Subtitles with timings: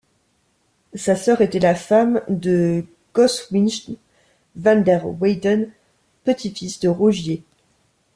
[0.95, 3.69] Sa sœur était la femme de Goswijn
[4.55, 5.69] van der Weyden,
[6.23, 7.43] petit-fils de Rogier.